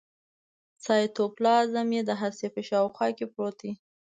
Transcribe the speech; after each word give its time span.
سایتوپلازم 0.85 1.87
یې 1.95 2.01
د 2.05 2.11
هستې 2.21 2.47
په 2.55 2.61
شاوخوا 2.69 3.07
کې 3.17 3.25
پروت 3.33 3.55
دی. 3.63 3.71